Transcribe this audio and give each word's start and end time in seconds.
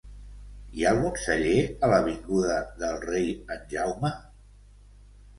Hi 0.77 0.85
ha 0.85 0.91
algun 0.91 1.17
celler 1.25 1.59
a 1.67 1.89
l'avinguda 1.91 2.55
del 2.79 2.97
Rei 3.03 3.27
en 3.57 3.61
Jaume? 3.75 4.11